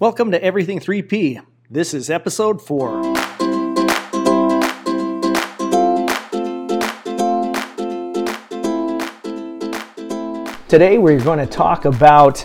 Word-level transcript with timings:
Welcome 0.00 0.30
to 0.32 0.42
Everything 0.42 0.78
3P. 0.80 1.42
This 1.70 1.92
is 1.94 2.08
episode 2.10 2.62
4. 2.62 3.16
Today 10.68 10.98
we're 10.98 11.18
going 11.20 11.38
to 11.38 11.46
talk 11.46 11.86
about 11.86 12.44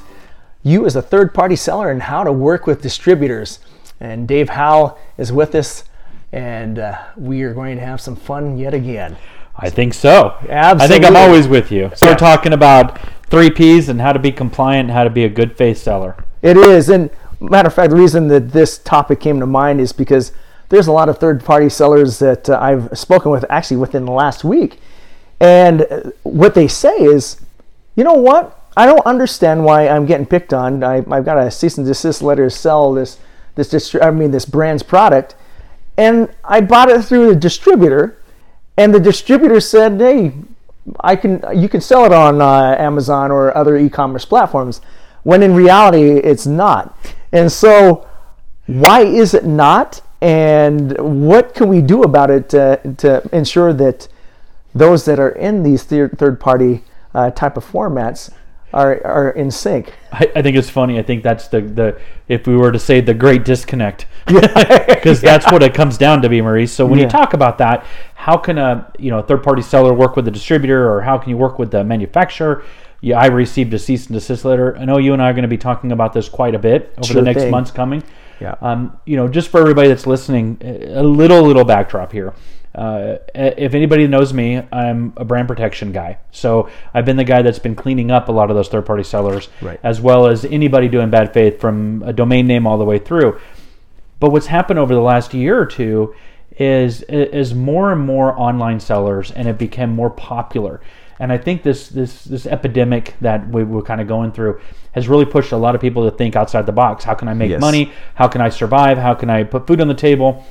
you 0.64 0.86
as 0.86 0.96
a 0.96 1.02
third 1.02 1.34
party 1.34 1.58
seller 1.58 1.92
and 1.92 2.02
how 2.02 2.24
to 2.24 2.32
work 2.32 2.66
with 2.66 2.82
distributors. 2.82 3.60
And 4.00 4.28
Dave 4.28 4.48
Howell 4.50 4.98
is 5.18 5.34
with 5.34 5.54
us, 5.56 5.84
and 6.32 6.80
uh, 6.80 6.98
we 7.18 7.42
are 7.44 7.54
going 7.54 7.76
to 7.78 7.84
have 7.86 8.00
some 8.00 8.16
fun 8.16 8.58
yet 8.58 8.74
again. 8.74 9.18
I 9.58 9.70
think 9.70 9.94
so. 9.94 10.36
Absolutely. 10.50 10.84
I 10.86 10.88
think 10.88 11.06
I'm 11.06 11.16
always 11.18 11.48
with 11.50 11.70
you. 11.72 11.92
So 11.96 12.06
Yeah. 12.06 12.14
we're 12.14 12.18
talking 12.18 12.54
about 12.54 12.98
three 13.30 13.50
P's 13.50 13.90
and 13.90 14.00
how 14.00 14.14
to 14.14 14.20
be 14.20 14.32
compliant, 14.32 14.88
and 14.90 14.98
how 14.98 15.04
to 15.04 15.10
be 15.10 15.26
a 15.26 15.30
good 15.30 15.58
faith 15.58 15.78
seller. 15.78 16.16
It 16.42 16.56
is, 16.58 16.88
and 16.90 17.10
matter 17.50 17.68
of 17.68 17.74
fact, 17.74 17.92
the 17.92 17.98
reason 17.98 18.28
that 18.30 18.52
this 18.52 18.78
topic 18.78 19.20
came 19.20 19.40
to 19.40 19.46
mind 19.46 19.82
is 19.82 19.92
because 19.92 20.32
there's 20.70 20.88
a 20.88 20.92
lot 20.92 21.10
of 21.10 21.18
third-party 21.18 21.70
sellers 21.70 22.20
that 22.20 22.50
uh, 22.50 22.58
I've 22.60 22.98
spoken 22.98 23.32
with 23.32 23.46
actually 23.50 23.78
within 23.78 24.06
the 24.06 24.12
last 24.12 24.44
week, 24.44 24.80
and 25.40 25.82
uh, 25.84 26.12
what 26.24 26.56
they 26.56 26.68
say 26.68 26.96
is, 26.96 27.42
you 27.96 28.04
know 28.04 28.14
what? 28.14 28.60
I 28.76 28.86
don't 28.86 29.06
understand 29.06 29.66
why 29.66 29.88
I'm 29.88 30.06
getting 30.06 30.26
picked 30.26 30.54
on. 30.54 30.84
I, 30.84 30.98
I've 31.12 31.26
got 31.26 31.38
a 31.38 31.52
cease 31.52 31.78
and 31.78 31.86
desist 31.86 32.22
letter 32.22 32.46
to 32.46 32.50
sell 32.50 32.94
this 32.94 33.20
this 33.56 33.72
distri- 33.72 34.04
I 34.04 34.10
mean 34.10 34.32
this 34.32 34.46
brand's 34.46 34.82
product, 34.82 35.36
and 35.98 36.34
I 36.44 36.62
bought 36.62 36.90
it 36.90 37.04
through 37.04 37.28
the 37.28 37.36
distributor, 37.36 38.18
and 38.78 38.94
the 38.94 39.00
distributor 39.00 39.60
said, 39.60 40.00
"Hey, 40.00 40.34
I 41.02 41.16
can 41.16 41.44
you 41.54 41.70
can 41.70 41.82
sell 41.82 42.06
it 42.06 42.12
on 42.12 42.42
uh, 42.42 42.76
Amazon 42.80 43.30
or 43.30 43.56
other 43.56 43.78
e-commerce 43.78 44.26
platforms," 44.26 44.82
when 45.22 45.44
in 45.44 45.54
reality 45.54 46.18
it's 46.18 46.48
not. 46.48 46.98
And 47.34 47.52
so, 47.52 48.08
why 48.68 49.02
is 49.02 49.34
it 49.34 49.44
not? 49.46 50.02
And 50.22 51.28
what 51.28 51.54
can 51.54 51.68
we 51.68 51.82
do 51.82 52.04
about 52.04 52.30
it 52.30 52.48
to, 52.50 52.80
to 53.00 53.28
ensure 53.34 53.74
that 53.74 54.08
those 54.74 55.04
that 55.06 55.20
are 55.20 55.32
in 55.32 55.64
these 55.64 55.84
third 55.84 56.40
party 56.40 56.84
uh, 57.14 57.32
type 57.32 57.58
of 57.58 57.70
formats 57.70 58.32
are 58.74 59.06
are 59.06 59.32
in 59.32 59.52
sync? 59.52 59.94
I, 60.12 60.32
I 60.36 60.42
think 60.42 60.56
it's 60.56 60.70
funny. 60.70 60.98
I 60.98 61.04
think 61.04 61.24
that's 61.24 61.48
the, 61.50 61.62
the 61.62 62.00
if 62.28 62.48
we 62.48 62.56
were 62.56 62.72
to 62.72 62.80
say 62.80 63.02
the 63.02 63.14
great 63.14 63.44
disconnect, 63.46 64.06
because 64.28 65.20
that's 65.20 65.52
what 65.52 65.62
it 65.62 65.74
comes 65.74 65.98
down 65.98 66.22
to 66.22 66.30
be, 66.30 66.42
Maurice. 66.42 66.72
So 66.72 66.86
when 66.86 67.00
Yeah. 67.00 67.06
you 67.06 67.12
talk 67.12 67.34
about 67.34 67.58
that, 67.58 67.86
how 68.16 68.38
can 68.38 68.58
a 68.58 68.92
you 68.98 69.12
know 69.12 69.22
third 69.22 69.44
party 69.44 69.62
seller 69.62 69.94
work 69.94 70.16
with 70.16 70.26
the 70.26 70.32
distributor, 70.32 70.90
or 70.90 71.02
how 71.02 71.18
can 71.18 71.30
you 71.30 71.38
work 71.38 71.60
with 71.60 71.72
the 71.72 71.84
manufacturer? 71.84 72.64
Yeah, 73.04 73.20
I 73.20 73.26
received 73.26 73.74
a 73.74 73.80
cease 73.80 74.06
and 74.08 74.14
desist 74.14 74.46
letter. 74.46 74.78
I 74.78 74.86
know 74.86 74.98
you 74.98 75.12
and 75.12 75.22
I 75.22 75.30
are 75.30 75.34
going 75.34 75.42
to 75.44 75.50
be 75.50 75.58
talking 75.58 75.92
about 75.92 76.14
this 76.14 76.30
quite 76.30 76.56
a 76.56 76.60
bit 76.60 76.94
over 76.98 77.06
Sure 77.08 77.16
the 77.16 77.22
next 77.26 77.42
thing. 77.42 77.52
months 77.52 77.70
coming. 77.70 78.02
Yeah. 78.40 78.56
Um, 78.62 78.98
you 79.06 79.18
know, 79.18 79.28
just 79.28 79.50
for 79.50 79.60
everybody 79.60 79.90
that's 79.90 80.08
listening, 80.08 80.58
a 80.62 81.04
little 81.04 81.42
little 81.44 81.66
backdrop 81.66 82.14
here. 82.14 82.34
Uh, 82.74 83.18
if 83.36 83.74
anybody 83.74 84.08
knows 84.08 84.34
me, 84.34 84.62
I'm 84.72 85.12
a 85.18 85.26
brand 85.26 85.50
protection 85.50 85.92
guy. 85.92 86.18
So 86.32 86.70
I've 86.94 87.04
been 87.06 87.18
the 87.18 87.26
guy 87.26 87.42
that's 87.42 87.60
been 87.60 87.76
cleaning 87.76 88.10
up 88.10 88.30
a 88.30 88.32
lot 88.32 88.50
of 88.50 88.56
those 88.56 88.70
third 88.70 88.86
party 88.86 89.04
sellers, 89.04 89.50
Right. 89.62 89.80
as 89.84 90.00
well 90.00 90.26
as 90.28 90.46
anybody 90.46 90.88
doing 90.88 91.10
bad 91.10 91.34
faith 91.34 91.60
from 91.60 92.04
a 92.06 92.14
domain 92.14 92.48
name 92.48 92.66
all 92.66 92.78
the 92.78 92.86
way 92.86 93.00
through. 93.00 93.38
But 94.22 94.32
what's 94.32 94.48
happened 94.48 94.80
over 94.80 94.94
the 94.96 95.02
last 95.02 95.34
year 95.34 95.60
or 95.60 95.66
two 95.66 96.16
is 96.58 97.02
is 97.04 97.54
more 97.54 97.92
and 97.92 98.00
more 98.02 98.34
online 98.40 98.80
sellers, 98.80 99.30
and 99.32 99.48
it 99.50 99.58
became 99.58 99.90
more 99.92 100.10
popular. 100.10 100.80
And 101.24 101.32
I 101.32 101.38
think 101.38 101.64
this 101.64 101.88
this 101.88 102.26
this 102.26 102.46
epidemic 102.46 103.14
that 103.22 103.48
we 103.48 103.64
we're 103.64 103.82
kind 103.82 104.02
of 104.02 104.10
going 104.10 104.34
through 104.34 104.60
has 104.92 105.08
really 105.08 105.24
pushed 105.24 105.54
a 105.54 105.58
lot 105.58 105.74
of 105.74 105.80
people 105.80 106.04
to 106.04 106.14
think 106.18 106.36
outside 106.36 106.66
the 106.66 106.74
box. 106.74 107.06
How 107.06 107.14
can 107.14 107.30
I 107.30 107.34
make 107.34 107.50
Yes. 107.50 107.62
money? 107.62 107.94
How 108.16 108.28
can 108.28 108.42
I 108.42 108.50
survive? 108.50 108.98
How 108.98 109.14
can 109.14 109.30
I 109.30 109.46
put 109.46 109.66
food 109.66 109.80
on 109.80 109.88
the 109.88 109.94
table? 109.94 110.46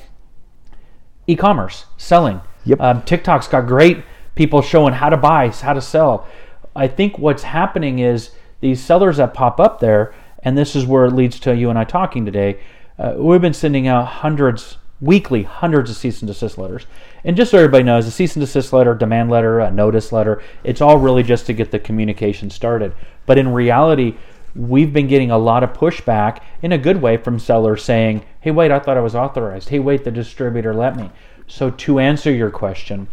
E-commerce, 1.26 1.84
selling. 1.98 2.40
Yep. 2.64 2.80
Um, 2.80 3.02
TikTok's 3.02 3.48
got 3.48 3.66
great 3.66 4.02
people 4.34 4.62
showing 4.62 4.94
how 4.94 5.10
to 5.10 5.18
buy, 5.18 5.48
how 5.50 5.74
to 5.74 5.82
sell. 5.82 6.26
I 6.74 6.88
think 6.88 7.18
what's 7.18 7.42
happening 7.42 7.98
is 7.98 8.30
these 8.60 8.82
sellers 8.82 9.18
that 9.18 9.34
pop 9.34 9.60
up 9.60 9.78
there, 9.80 10.14
and 10.42 10.56
this 10.56 10.74
is 10.74 10.86
where 10.86 11.04
it 11.04 11.12
leads 11.12 11.38
to 11.40 11.54
you 11.54 11.68
and 11.68 11.78
I 11.78 11.84
talking 11.84 12.24
today. 12.24 12.60
Uh, 12.98 13.12
we've 13.18 13.42
been 13.42 13.52
sending 13.52 13.88
out 13.88 14.06
hundreds, 14.06 14.78
weekly, 15.02 15.42
hundreds 15.42 15.90
of 15.90 15.96
cease 15.96 16.22
and 16.22 16.28
desist 16.28 16.56
letters. 16.56 16.86
And 17.24 17.36
just 17.36 17.50
so 17.50 17.58
everybody 17.58 17.82
knows, 17.82 18.06
a 18.06 18.10
cease 18.10 18.36
and 18.36 18.40
desist 18.40 18.72
letter, 18.72 18.94
demand 18.94 19.30
letter, 19.30 19.58
a 19.58 19.70
notice 19.70 20.12
letter, 20.12 20.40
it's 20.62 20.80
all 20.80 20.96
really 20.96 21.24
just 21.24 21.44
to 21.46 21.52
get 21.52 21.72
the 21.72 21.78
communication 21.80 22.48
started. 22.48 22.94
But 23.26 23.36
in 23.36 23.52
reality, 23.52 24.14
we've 24.54 24.92
been 24.92 25.08
getting 25.08 25.32
a 25.32 25.38
lot 25.38 25.64
of 25.64 25.72
pushback 25.72 26.40
in 26.62 26.70
a 26.70 26.78
good 26.78 27.02
way 27.02 27.16
from 27.16 27.40
sellers 27.40 27.82
saying, 27.82 28.24
hey, 28.40 28.52
wait, 28.52 28.70
I 28.70 28.78
thought 28.78 28.96
I 28.96 29.00
was 29.02 29.16
authorized. 29.16 29.70
Hey, 29.70 29.80
wait, 29.80 30.04
the 30.04 30.12
distributor 30.12 30.72
let 30.72 30.96
me. 30.96 31.10
So, 31.48 31.70
to 31.70 31.98
answer 31.98 32.32
your 32.32 32.50
question, 32.50 33.08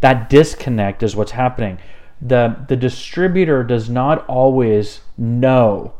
that 0.00 0.28
disconnect 0.28 1.02
is 1.02 1.16
what's 1.16 1.32
happening. 1.32 1.78
The, 2.20 2.56
the 2.68 2.76
distributor 2.76 3.64
does 3.64 3.88
not 3.88 4.26
always 4.26 5.00
know 5.16 5.94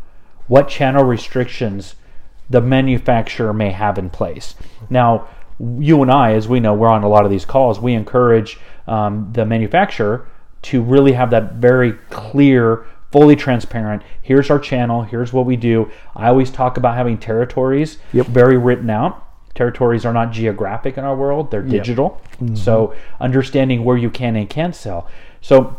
what 0.46 0.68
channel 0.68 1.04
restrictions 1.04 1.94
the 2.50 2.60
manufacturer 2.60 3.52
may 3.52 3.70
have 3.70 3.98
in 3.98 4.10
place. 4.10 4.54
Now, 4.92 5.28
you 5.78 6.02
and 6.02 6.10
I, 6.10 6.34
as 6.34 6.46
we 6.48 6.60
know, 6.60 6.74
we're 6.74 6.88
on 6.88 7.02
a 7.02 7.08
lot 7.08 7.24
of 7.24 7.30
these 7.30 7.44
calls, 7.44 7.80
we 7.80 7.94
encourage 7.94 8.58
um, 8.86 9.30
the 9.32 9.44
manufacturer 9.44 10.28
to 10.62 10.82
really 10.82 11.12
have 11.12 11.30
that 11.30 11.54
very 11.54 11.92
clear, 12.10 12.86
fully 13.10 13.36
transparent. 13.36 14.02
Here's 14.22 14.50
our 14.50 14.58
channel. 14.58 15.02
Here's 15.02 15.32
what 15.32 15.46
we 15.46 15.56
do. 15.56 15.90
I 16.14 16.28
always 16.28 16.50
talk 16.50 16.76
about 16.76 16.96
having 16.96 17.18
territories 17.18 17.98
Yep. 18.12 18.26
very 18.26 18.56
written 18.56 18.90
out. 18.90 19.24
Territories 19.54 20.06
are 20.06 20.12
not 20.14 20.32
geographic 20.32 20.96
in 20.96 21.04
our 21.04 21.14
world; 21.14 21.50
they're 21.50 21.62
digital. 21.62 22.20
So 22.54 22.94
understanding 23.20 23.84
where 23.84 23.98
you 23.98 24.08
can 24.08 24.34
and 24.34 24.48
can't 24.48 24.74
sell. 24.74 25.08
So 25.42 25.76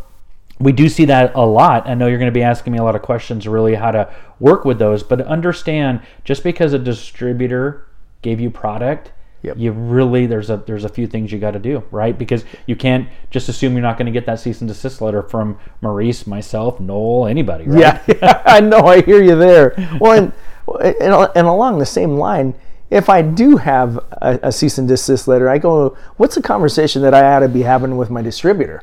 we 0.59 0.71
do 0.71 0.87
see 0.87 1.05
that 1.05 1.33
a 1.33 1.41
lot. 1.43 1.87
I 1.87 1.95
know 1.95 2.05
you're 2.05 2.19
going 2.19 2.31
to 2.31 2.39
be 2.39 2.43
asking 2.43 2.71
me 2.71 2.77
a 2.79 2.83
lot 2.83 2.95
of 2.95 3.01
questions, 3.01 3.47
really, 3.47 3.73
how 3.73 3.89
to 3.89 4.13
work 4.39 4.63
with 4.63 4.77
those. 4.77 5.01
But 5.01 5.21
understand, 5.21 6.01
just 6.23 6.43
because 6.43 6.73
a 6.73 6.79
distributor 6.79 7.87
gave 8.23 8.39
you 8.39 8.49
product, 8.49 9.11
Yep. 9.43 9.57
you 9.57 9.71
really 9.73 10.25
there's 10.25 10.49
a 10.49 10.57
there's 10.57 10.85
a 10.85 10.89
few 10.89 11.05
things 11.05 11.29
you 11.31 11.37
got 11.37 11.51
to 11.51 11.59
do, 11.59 11.83
right? 11.91 12.17
Because 12.17 12.45
you 12.65 12.77
can't 12.77 13.09
just 13.29 13.49
assume 13.49 13.73
you're 13.73 13.81
not 13.81 13.97
going 13.97 14.05
to 14.05 14.11
get 14.11 14.25
that 14.25 14.39
cease 14.39 14.61
and 14.61 14.69
desist 14.69 15.01
letter 15.01 15.21
from 15.21 15.59
Maurice, 15.81 16.25
myself, 16.25 16.79
Noel, 16.79 17.27
anybody, 17.27 17.65
right? 17.67 18.01
Yeah, 18.07 18.41
I 18.45 18.61
know. 18.61 18.79
I 18.87 19.01
hear 19.01 19.21
you 19.21 19.35
there. 19.35 19.75
Well, 19.99 20.13
and, 20.13 20.33
and, 21.01 21.29
and 21.35 21.45
along 21.45 21.79
the 21.79 21.85
same 21.85 22.11
line, 22.17 22.55
if 22.89 23.09
I 23.09 23.21
do 23.21 23.57
have 23.57 23.97
a, 24.13 24.39
a 24.43 24.51
cease 24.51 24.77
and 24.77 24.87
desist 24.87 25.27
letter, 25.27 25.49
I 25.49 25.57
go, 25.57 25.97
what's 26.15 26.35
the 26.35 26.41
conversation 26.41 27.01
that 27.01 27.13
I 27.13 27.33
ought 27.33 27.39
to 27.39 27.49
be 27.49 27.63
having 27.63 27.97
with 27.97 28.09
my 28.09 28.21
distributor? 28.21 28.81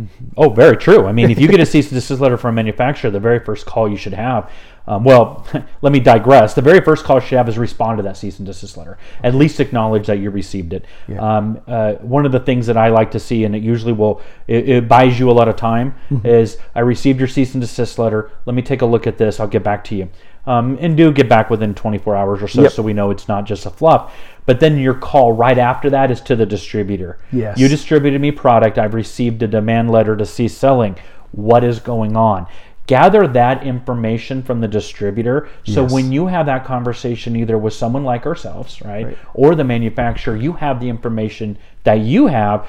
Mm-hmm. 0.00 0.24
Oh, 0.36 0.48
very 0.48 0.76
true. 0.76 1.06
I 1.06 1.12
mean, 1.12 1.30
if 1.30 1.38
you 1.38 1.46
get 1.48 1.60
a 1.60 1.66
cease 1.66 1.92
and 1.92 1.94
desist 1.94 2.20
letter 2.20 2.36
from 2.38 2.54
a 2.54 2.56
manufacturer, 2.56 3.10
the 3.10 3.20
very 3.20 3.38
first 3.38 3.66
call 3.66 3.88
you 3.88 3.96
should 3.96 4.14
have, 4.14 4.50
um, 4.86 5.04
well, 5.04 5.46
let 5.82 5.92
me 5.92 6.00
digress. 6.00 6.54
The 6.54 6.62
very 6.62 6.80
first 6.80 7.04
call 7.04 7.16
you 7.16 7.26
should 7.26 7.38
have 7.38 7.48
is 7.48 7.58
respond 7.58 7.98
to 7.98 8.02
that 8.02 8.16
cease 8.16 8.38
and 8.38 8.46
desist 8.46 8.76
letter. 8.76 8.98
At 9.22 9.34
least 9.34 9.60
acknowledge 9.60 10.06
that 10.06 10.18
you 10.18 10.30
received 10.30 10.72
it. 10.72 10.84
Um, 11.18 11.60
uh, 11.66 11.94
one 11.94 12.26
of 12.26 12.32
the 12.32 12.40
things 12.40 12.66
that 12.66 12.76
I 12.76 12.88
like 12.88 13.10
to 13.12 13.20
see, 13.20 13.44
and 13.44 13.54
it 13.54 13.62
usually 13.62 13.92
will, 13.92 14.20
it, 14.48 14.68
it 14.68 14.88
buys 14.88 15.18
you 15.18 15.30
a 15.30 15.32
lot 15.32 15.48
of 15.48 15.56
time, 15.56 15.94
is 16.24 16.58
I 16.74 16.80
received 16.80 17.18
your 17.18 17.28
cease 17.28 17.54
and 17.54 17.60
desist 17.60 17.98
letter. 17.98 18.30
Let 18.46 18.54
me 18.54 18.62
take 18.62 18.82
a 18.82 18.86
look 18.86 19.06
at 19.06 19.18
this. 19.18 19.38
I'll 19.40 19.46
get 19.46 19.62
back 19.62 19.84
to 19.84 19.94
you. 19.94 20.08
Um, 20.44 20.76
and 20.80 20.96
do 20.96 21.12
get 21.12 21.28
back 21.28 21.50
within 21.50 21.72
24 21.72 22.16
hours 22.16 22.42
or 22.42 22.48
so, 22.48 22.62
Yep. 22.62 22.72
so 22.72 22.82
we 22.82 22.92
know 22.92 23.12
it's 23.12 23.28
not 23.28 23.44
just 23.44 23.64
a 23.64 23.70
fluff. 23.70 24.12
But 24.44 24.58
then 24.58 24.76
your 24.76 24.94
call 24.94 25.32
right 25.32 25.56
after 25.56 25.88
that 25.90 26.10
is 26.10 26.20
to 26.22 26.34
the 26.34 26.44
distributor. 26.44 27.20
Yes. 27.30 27.56
You 27.58 27.68
distributed 27.68 28.20
me 28.20 28.32
product. 28.32 28.76
I've 28.76 28.94
received 28.94 29.40
a 29.44 29.46
demand 29.46 29.92
letter 29.92 30.16
to 30.16 30.26
cease 30.26 30.56
selling. 30.56 30.96
What 31.30 31.62
is 31.62 31.78
going 31.78 32.16
on? 32.16 32.48
Gather 32.86 33.26
that 33.28 33.62
information 33.64 34.42
from 34.42 34.60
the 34.60 34.68
distributor. 34.68 35.48
So 35.64 35.82
Yes. 35.82 35.92
when 35.92 36.10
you 36.12 36.26
have 36.26 36.46
that 36.46 36.64
conversation, 36.64 37.36
either 37.36 37.56
with 37.56 37.74
someone 37.74 38.04
like 38.04 38.26
ourselves, 38.26 38.82
right, 38.84 39.06
Right. 39.06 39.18
or 39.34 39.54
the 39.54 39.64
manufacturer, 39.64 40.36
you 40.36 40.54
have 40.54 40.80
the 40.80 40.88
information 40.88 41.56
that 41.84 42.00
you 42.00 42.26
have 42.26 42.66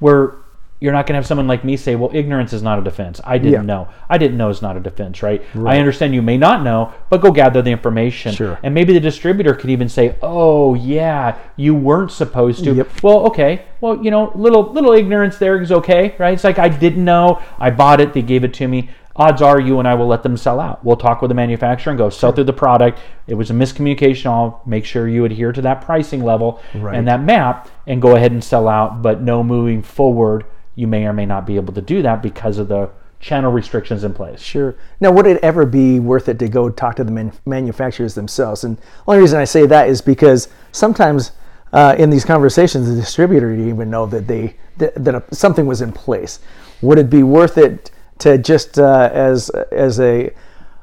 where 0.00 0.34
you're 0.80 0.92
not 0.92 1.06
going 1.06 1.12
to 1.14 1.18
have 1.18 1.26
someone 1.26 1.46
like 1.46 1.62
me 1.62 1.76
say, 1.76 1.94
well, 1.94 2.10
ignorance 2.12 2.52
is 2.52 2.60
not 2.60 2.76
a 2.76 2.82
defense. 2.82 3.20
I 3.22 3.38
didn't 3.38 3.52
Yeah. 3.52 3.62
know. 3.62 3.86
I 4.10 4.18
didn't 4.18 4.36
know 4.36 4.48
is 4.48 4.62
not 4.62 4.76
a 4.76 4.80
defense, 4.80 5.22
right? 5.22 5.40
I 5.64 5.78
understand 5.78 6.12
you 6.12 6.22
may 6.22 6.36
not 6.36 6.64
know, 6.64 6.88
but 7.08 7.20
go 7.20 7.30
gather 7.30 7.62
the 7.62 7.70
information. 7.70 8.32
Sure. 8.34 8.58
And 8.64 8.74
maybe 8.74 8.92
the 8.92 8.98
distributor 8.98 9.54
could 9.54 9.70
even 9.70 9.88
say, 9.88 10.16
oh, 10.22 10.74
yeah, 10.74 11.34
you 11.54 11.72
weren't 11.76 12.10
supposed 12.10 12.64
to. 12.64 12.74
Yep. 12.74 12.88
Well, 13.00 13.18
okay. 13.26 13.60
Well, 13.80 14.02
you 14.02 14.10
know, 14.10 14.32
little 14.34 14.72
little 14.72 14.92
ignorance 14.92 15.38
there 15.38 15.60
is 15.62 15.70
okay, 15.70 16.14
right? 16.18 16.34
It's 16.34 16.42
like 16.44 16.58
I 16.58 16.68
didn't 16.68 17.04
know. 17.04 17.38
I 17.60 17.70
bought 17.70 18.00
it. 18.00 18.12
They 18.12 18.22
gave 18.22 18.42
it 18.42 18.52
to 18.54 18.66
me. 18.66 18.90
Odds 19.14 19.42
are 19.42 19.60
you 19.60 19.78
and 19.78 19.86
I 19.86 19.94
will 19.94 20.06
let 20.06 20.22
them 20.22 20.36
sell 20.36 20.58
out. 20.58 20.84
We'll 20.84 20.96
talk 20.96 21.20
with 21.20 21.28
the 21.28 21.34
manufacturer 21.34 21.90
and 21.90 21.98
go 21.98 22.08
sell 22.08 22.32
through 22.32 22.44
the 22.44 22.52
product. 22.52 22.98
It 23.26 23.34
was 23.34 23.50
a 23.50 23.54
miscommunication. 23.54 24.26
I'll 24.26 24.62
make 24.64 24.84
sure 24.84 25.06
you 25.08 25.24
adhere 25.24 25.52
to 25.52 25.62
that 25.62 25.82
pricing 25.82 26.24
level 26.24 26.62
Right. 26.74 26.96
and 26.96 27.06
that 27.08 27.22
MAP 27.22 27.68
and 27.86 28.00
go 28.00 28.16
ahead 28.16 28.32
and 28.32 28.42
sell 28.42 28.68
out. 28.68 29.02
But 29.02 29.20
no 29.20 29.42
moving 29.44 29.82
forward, 29.82 30.44
you 30.74 30.86
may 30.86 31.04
or 31.06 31.12
may 31.12 31.26
not 31.26 31.46
be 31.46 31.56
able 31.56 31.74
to 31.74 31.82
do 31.82 32.00
that 32.02 32.22
because 32.22 32.56
of 32.58 32.68
the 32.68 32.88
channel 33.20 33.52
restrictions 33.52 34.02
in 34.02 34.12
place. 34.14 34.40
Sure. 34.40 34.74
Now, 34.98 35.12
would 35.12 35.26
it 35.26 35.38
ever 35.44 35.64
be 35.64 36.00
worth 36.00 36.28
it 36.28 36.38
to 36.40 36.48
go 36.48 36.70
talk 36.70 36.96
to 36.96 37.04
the 37.04 37.12
man- 37.12 37.32
manufacturers 37.46 38.14
themselves? 38.14 38.64
And 38.64 38.76
the 38.78 38.82
only 39.08 39.20
reason 39.20 39.38
I 39.38 39.44
say 39.44 39.66
that 39.66 39.88
is 39.88 40.00
because 40.00 40.48
sometimes 40.72 41.30
uh, 41.72 41.94
in 41.98 42.10
these 42.10 42.24
conversations, 42.24 42.88
the 42.88 42.96
distributor 42.96 43.50
didn't 43.54 43.68
even 43.68 43.90
know 43.90 44.06
that 44.06 44.26
they 44.26 44.56
that, 44.78 44.94
that 45.04 45.14
a, 45.14 45.22
something 45.34 45.66
was 45.66 45.80
in 45.82 45.92
place. 45.92 46.40
Would 46.80 46.98
it 46.98 47.08
be 47.10 47.22
worth 47.22 47.58
it 47.58 47.91
to 48.22 48.38
just 48.38 48.78
uh, 48.78 49.10
as 49.12 49.50
as 49.70 50.00
a 50.00 50.30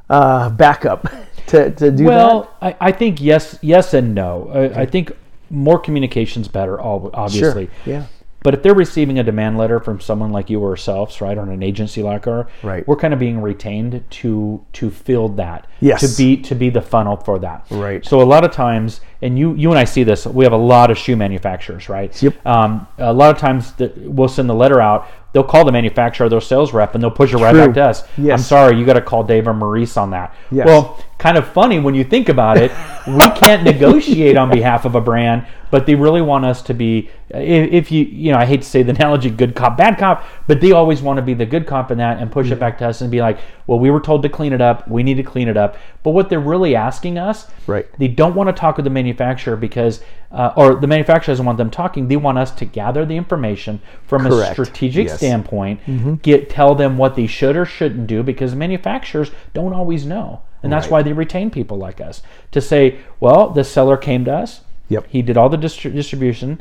uh, 0.10 0.50
backup 0.50 1.08
to, 1.48 1.72
to 1.72 1.92
do 1.92 2.06
Well, 2.06 2.52
that? 2.62 2.78
I, 2.82 2.88
I 2.90 2.92
think 2.92 3.22
yes, 3.22 3.58
yes 3.62 3.94
and 3.94 4.14
no. 4.16 4.50
I, 4.54 4.82
I 4.82 4.86
think 4.86 5.12
more 5.50 5.80
communication's 5.80 6.48
better, 6.48 6.80
ob- 6.82 7.12
obviously. 7.14 7.70
Yeah. 7.86 8.06
But 8.42 8.54
if 8.54 8.64
they're 8.64 8.74
receiving 8.74 9.20
a 9.20 9.24
demand 9.24 9.58
letter 9.58 9.82
from 9.82 10.00
someone 10.00 10.32
like 10.32 10.50
you 10.50 10.62
or 10.62 10.70
ourselves, 10.70 11.20
right, 11.20 11.38
or 11.38 11.42
an 11.52 11.62
agency 11.62 12.02
like 12.02 12.26
our, 12.26 12.48
Right. 12.64 12.88
we're 12.88 12.96
kind 12.96 13.14
of 13.14 13.20
being 13.20 13.42
retained 13.42 14.02
to 14.12 14.64
to 14.74 14.90
fill 14.90 15.28
that, 15.30 15.68
Yes. 15.82 16.00
to 16.00 16.18
be 16.18 16.38
to 16.44 16.56
be 16.56 16.70
the 16.70 16.82
funnel 16.82 17.18
for 17.18 17.38
that, 17.40 17.66
Right. 17.70 18.06
So 18.06 18.22
a 18.22 18.24
lot 18.24 18.46
of 18.46 18.52
times, 18.54 19.02
and 19.22 19.38
you 19.38 19.54
you 19.56 19.70
and 19.72 19.78
I 19.78 19.84
see 19.84 20.04
this, 20.06 20.26
we 20.26 20.46
have 20.46 20.54
a 20.54 20.58
lot 20.76 20.90
of 20.90 20.98
shoe 20.98 21.18
manufacturers, 21.18 21.90
right? 21.90 22.24
Yep. 22.24 22.46
Um, 22.46 22.88
a 22.98 23.12
lot 23.12 23.30
of 23.36 23.38
times, 23.42 23.74
the, 23.74 23.92
we'll 23.98 24.30
send 24.30 24.50
the 24.50 24.56
letter 24.56 24.80
out. 24.80 25.06
They'll 25.32 25.44
call 25.44 25.64
the 25.66 25.72
manufacturer, 25.72 26.28
their 26.30 26.42
sales 26.42 26.74
rep, 26.74 26.96
and 26.96 27.04
they'll 27.04 27.12
push 27.12 27.34
it 27.34 27.38
right 27.38 27.52
True. 27.52 27.68
back 27.68 27.76
to 27.76 27.84
us. 27.86 28.04
Yes. 28.18 28.40
I'm 28.40 28.44
sorry, 28.44 28.78
you 28.78 28.86
got 28.86 28.94
to 28.94 29.02
call 29.02 29.24
Dave 29.24 29.48
or 29.48 29.54
Maurice 29.54 29.96
on 29.98 30.12
that. 30.12 30.34
Yes. 30.52 30.66
Well, 30.66 31.04
kind 31.20 31.38
of 31.38 31.48
funny 31.48 31.78
when 31.80 31.94
you 31.94 32.04
think 32.04 32.30
about 32.30 32.58
it. 32.58 32.72
we 33.08 33.20
can't 33.36 33.64
negotiate 33.64 34.38
on 34.38 34.50
behalf 34.50 34.86
of 34.86 34.96
a 34.96 35.02
brand, 35.02 35.46
but 35.70 35.86
they 35.86 35.94
really 35.94 36.22
want 36.22 36.46
us 36.46 36.62
to 36.64 36.74
be. 36.74 37.10
If, 37.30 37.72
if 37.74 37.92
you, 37.92 38.06
you 38.06 38.32
know, 38.32 38.38
I 38.40 38.46
hate 38.46 38.62
to 38.64 38.68
say 38.68 38.82
the 38.84 38.92
analogy, 38.92 39.30
good 39.30 39.54
cop, 39.56 39.78
bad 39.78 39.98
cop, 39.98 40.26
but 40.48 40.62
they 40.62 40.72
always 40.72 41.02
want 41.02 41.18
to 41.18 41.22
be 41.22 41.34
the 41.34 41.46
good 41.46 41.68
cop 41.68 41.92
in 41.92 41.98
that 42.00 42.20
and 42.20 42.32
push 42.32 42.50
it 42.50 42.60
back 42.60 42.78
to 42.80 42.88
us 42.88 43.02
and 43.02 43.12
be 43.12 43.22
like, 43.22 43.38
well, 43.68 43.78
we 43.80 43.92
were 43.92 44.00
told 44.00 44.24
to 44.24 44.30
clean 44.30 44.54
it 44.54 44.62
up. 44.62 44.88
We 44.88 45.04
need 45.04 45.16
to 45.18 45.24
clean 45.24 45.48
it 45.48 45.58
up. 45.58 45.78
But 46.02 46.12
what 46.12 46.30
they're 46.30 46.40
really 46.40 46.76
asking 46.76 47.18
us, 47.20 47.48
Right. 47.68 47.86
They 48.00 48.08
don't 48.08 48.34
want 48.34 48.48
to 48.48 48.54
talk 48.54 48.78
with 48.78 48.86
the 48.86 48.90
manufacturer 48.90 49.56
because, 49.56 50.02
uh, 50.32 50.54
or 50.56 50.76
the 50.76 50.88
manufacturer 50.88 51.34
doesn't 51.34 51.46
want 51.46 51.58
them 51.60 51.70
talking. 51.70 52.08
They 52.08 52.18
want 52.18 52.38
us 52.40 52.50
to 52.52 52.66
gather 52.66 53.06
the 53.06 53.16
information 53.18 53.80
from 54.08 54.26
a 54.26 54.30
strategic 54.54 55.08
Yes. 55.08 55.18
standpoint, 55.18 56.22
get 56.24 56.50
tell 56.50 56.74
them 56.76 56.98
what 56.98 57.16
they 57.16 57.28
should 57.28 57.56
or 57.58 57.66
shouldn't 57.66 58.08
do 58.08 58.24
because 58.24 58.56
manufacturers 58.56 59.30
don't 59.54 59.74
always 59.74 60.06
know. 60.06 60.42
And 60.64 60.72
that's 60.72 60.88
Right. 60.88 60.92
why 60.92 61.04
they 61.04 61.14
retain 61.14 61.50
people 61.50 61.78
like 61.78 62.02
us 62.02 62.22
to 62.52 62.60
say, 62.62 62.96
well, 63.20 63.50
the 63.50 63.64
seller 63.64 63.98
came 63.98 64.26
to 64.26 64.34
us. 64.34 64.62
Yep. 64.90 65.06
He 65.10 65.22
did 65.22 65.38
all 65.38 65.50
the 65.50 65.58
distri- 65.58 65.94
distribution. 65.94 66.60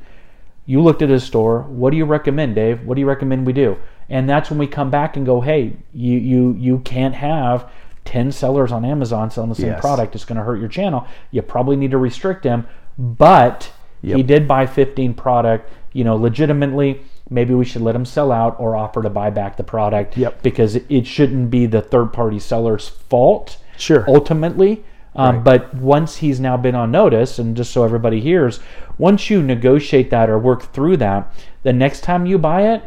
You 0.67 0.83
looked 0.83 1.03
at 1.03 1.09
his 1.09 1.25
store. 1.25 1.63
What 1.69 1.91
do 1.91 1.97
you 1.97 2.05
recommend, 2.05 2.55
Dave? 2.55 2.85
What 2.87 2.95
do 2.95 3.01
you 3.01 3.09
recommend 3.09 3.47
we 3.47 3.53
do? 3.55 3.77
And 4.11 4.29
that's 4.29 4.51
when 4.51 4.59
we 4.59 4.67
come 4.67 4.91
back 4.91 5.17
and 5.17 5.25
go, 5.27 5.41
hey, 5.41 5.73
you 5.93 6.19
you 6.19 6.57
you 6.59 6.79
can't 6.81 7.15
have 7.15 7.67
10 8.05 8.33
sellers 8.33 8.73
on 8.73 8.85
Amazon 8.85 9.31
selling 9.31 9.51
the 9.51 9.55
same 9.57 9.67
Yes. 9.69 9.81
product. 9.81 10.15
It's 10.15 10.25
going 10.25 10.39
to 10.39 10.45
hurt 10.45 10.59
your 10.61 10.69
channel. 10.69 11.07
You 11.31 11.43
probably 11.43 11.77
need 11.77 11.91
to 11.91 11.99
restrict 11.99 12.45
him. 12.45 12.67
But 12.99 13.71
he 14.03 14.23
did 14.23 14.47
buy 14.49 14.67
15 14.67 15.15
product, 15.15 15.71
you 15.93 16.05
know, 16.05 16.17
legitimately. 16.17 17.01
Maybe 17.31 17.53
we 17.55 17.65
should 17.67 17.83
let 17.83 17.95
him 17.95 18.05
sell 18.07 18.33
out 18.33 18.57
or 18.59 18.75
offer 18.77 19.03
to 19.03 19.11
buy 19.11 19.29
back 19.31 19.57
the 19.57 19.65
product 19.65 20.17
Yep. 20.17 20.43
because 20.43 20.77
it 20.77 21.07
shouldn't 21.07 21.51
be 21.51 21.67
the 21.67 21.83
third 21.83 22.13
party 22.13 22.39
seller's 22.39 22.89
fault 22.89 23.59
Sure. 23.79 24.05
ultimately. 24.09 24.85
Um, 25.17 25.37
Right. 25.37 25.45
But 25.45 25.75
once 25.75 26.17
he's 26.17 26.39
now 26.39 26.57
been 26.57 26.75
on 26.75 26.91
notice, 26.91 27.39
and 27.39 27.57
just 27.57 27.73
so 27.73 27.83
everybody 27.85 28.21
hears, 28.21 28.61
once 28.99 29.31
you 29.31 29.43
negotiate 29.43 30.11
that 30.11 30.29
or 30.31 30.39
work 30.39 30.63
through 30.73 30.99
that, 30.99 31.33
the 31.63 31.73
next 31.73 32.03
time 32.03 32.27
you 32.27 32.39
buy 32.39 32.63
it, 32.75 32.83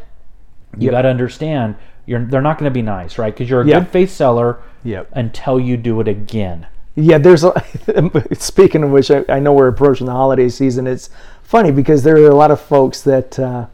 you 0.78 0.86
Yep. 0.86 0.92
got 0.92 1.02
to 1.04 1.10
understand 1.10 1.76
you're 2.06 2.24
they're 2.24 2.42
not 2.42 2.58
going 2.58 2.70
to 2.70 2.74
be 2.74 2.82
nice, 2.82 3.18
right? 3.18 3.34
Because 3.34 3.50
you're 3.50 3.62
a 3.62 3.66
Yeah. 3.66 3.80
good 3.80 3.90
faith 3.90 4.12
seller 4.12 4.58
Yep. 4.84 5.08
until 5.14 5.60
you 5.60 5.78
do 5.78 6.00
it 6.00 6.08
again. 6.08 6.68
Yeah, 6.96 7.18
there's. 7.20 7.44
A, 7.44 7.54
speaking 8.34 8.84
of 8.84 8.92
which, 8.92 9.10
I, 9.12 9.24
I 9.30 9.40
know 9.40 9.54
we're 9.54 9.68
approaching 9.68 10.08
the 10.08 10.12
holiday 10.14 10.50
season. 10.50 10.88
It's 10.88 11.10
funny 11.44 11.72
because 11.72 12.04
there 12.04 12.16
are 12.18 12.30
a 12.30 12.36
lot 12.36 12.52
of 12.52 12.60
folks 12.60 13.02
that 13.02 13.38
uh, 13.40 13.66